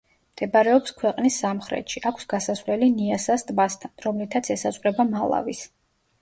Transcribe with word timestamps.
მდებარეობს 0.35 0.93
ქვეყნის 1.01 1.35
სამხრეთში, 1.43 2.01
აქვს 2.11 2.25
გასასვლელი 2.31 2.87
ნიასას 2.95 3.45
ტბასთან, 3.51 3.93
რომლითაც 4.07 4.51
ესაზღვრება 4.57 5.07
მალავის. 5.13 5.63